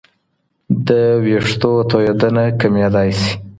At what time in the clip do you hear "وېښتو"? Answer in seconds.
1.23-1.71